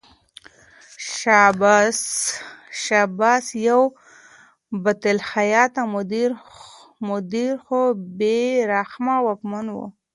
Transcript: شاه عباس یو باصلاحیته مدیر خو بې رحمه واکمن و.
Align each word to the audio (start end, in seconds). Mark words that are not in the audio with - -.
شاه 2.77 3.03
عباس 3.07 3.45
یو 3.67 3.81
باصلاحیته 4.83 5.81
مدیر 7.07 7.51
خو 7.65 7.81
بې 8.17 8.39
رحمه 8.73 9.15
واکمن 9.25 9.65
و. 9.69 9.77